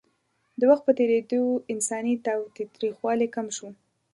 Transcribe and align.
د 0.59 0.61
وخت 0.69 0.83
په 0.87 0.93
تېرېدو 0.99 1.41
انساني 1.73 2.13
تاوتریخوالی 2.25 3.27
کم 3.35 3.47
شو. 3.57 3.69